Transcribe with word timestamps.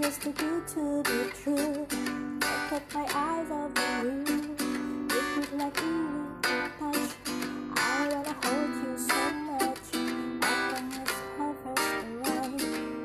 just 0.00 0.22
too 0.22 0.32
good 0.32 0.68
to 0.68 1.02
be 1.02 1.30
true. 1.42 1.86
I 2.42 2.66
kept 2.70 2.94
my 2.94 3.02
eyes 3.02 3.50
off 3.50 3.72
you. 4.04 4.24
It 5.10 5.24
feels 5.34 5.52
like 5.52 5.80
you 5.80 6.26
touch. 6.78 7.10
I 7.76 8.08
wanna 8.12 8.34
hold 8.42 8.70
you 8.82 8.96
so 8.96 9.30
much. 9.48 9.88
I 10.40 10.46
promise 10.70 11.16
how 11.36 11.54
first 11.64 11.90
around. 12.14 12.58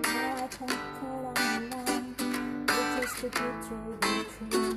Now 0.04 0.44
I 0.44 0.48
can 0.48 0.68
turn 0.68 1.26
on 1.26 1.70
the 1.70 1.76
line. 1.78 2.16
You're 2.68 3.02
just 3.02 3.16
too 3.18 3.30
good 3.30 3.58
to 3.64 3.76
be 4.02 4.14
true. 4.52 4.73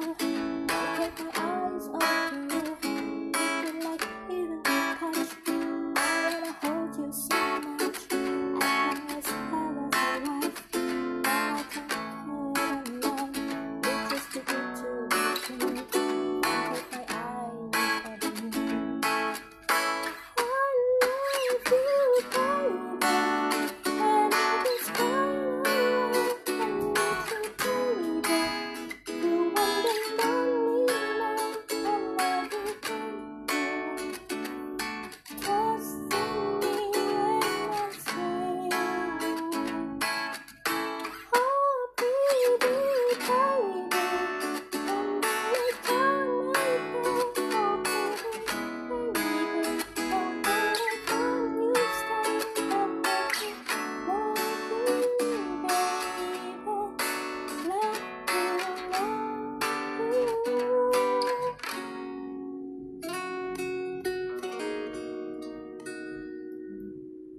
you. 0.00 0.37